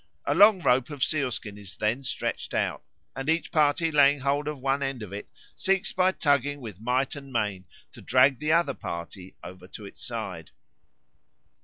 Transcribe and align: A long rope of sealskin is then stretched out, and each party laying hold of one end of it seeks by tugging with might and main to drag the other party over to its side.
A 0.25 0.33
long 0.33 0.63
rope 0.63 0.89
of 0.89 1.03
sealskin 1.03 1.59
is 1.59 1.77
then 1.77 2.01
stretched 2.03 2.55
out, 2.55 2.83
and 3.15 3.29
each 3.29 3.51
party 3.51 3.91
laying 3.91 4.21
hold 4.21 4.47
of 4.47 4.57
one 4.57 4.81
end 4.81 5.03
of 5.03 5.13
it 5.13 5.29
seeks 5.55 5.93
by 5.93 6.11
tugging 6.11 6.59
with 6.59 6.81
might 6.81 7.15
and 7.15 7.31
main 7.31 7.65
to 7.91 8.01
drag 8.01 8.39
the 8.39 8.51
other 8.51 8.73
party 8.73 9.35
over 9.43 9.67
to 9.67 9.85
its 9.85 10.03
side. 10.03 10.49